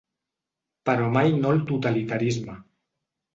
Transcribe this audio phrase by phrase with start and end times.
[0.89, 2.57] Però mai no al totalitarisme.